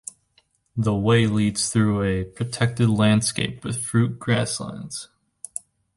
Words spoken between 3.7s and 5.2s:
fruit grasslands.